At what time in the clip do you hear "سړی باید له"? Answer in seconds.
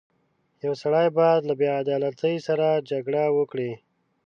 0.81-1.53